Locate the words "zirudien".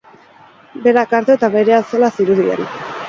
2.17-2.65